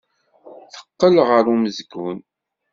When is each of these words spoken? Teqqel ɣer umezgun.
Teqqel 0.73 1.15
ɣer 1.27 1.45
umezgun. 1.53 2.17